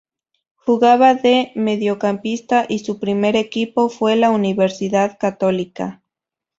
Jugaba 0.55 1.13
de 1.13 1.51
mediocampista 1.53 2.65
y 2.67 2.79
su 2.79 2.99
primer 2.99 3.35
equipo 3.35 3.87
fue 3.87 4.15
la 4.15 4.31
Universidad 4.31 5.19
Católica. 5.19 6.01